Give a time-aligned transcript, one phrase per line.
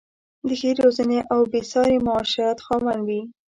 [0.47, 3.21] د ښې روزنې او بې ساري معاشرت خاوند وې.